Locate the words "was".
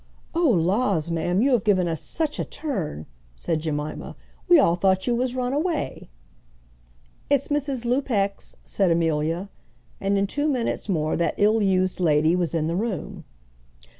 5.13-5.35, 12.35-12.55